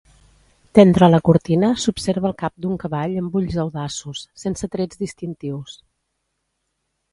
D'entre 0.77 1.09
la 1.11 1.19
cortina 1.29 1.69
s'observa 1.83 2.27
el 2.31 2.33
cap 2.39 2.55
d'un 2.65 2.79
cavall 2.85 3.15
amb 3.23 3.37
ulls 3.41 3.59
audaços, 3.65 4.25
sense 4.47 4.73
trets 4.79 5.05
distintius. 5.05 5.79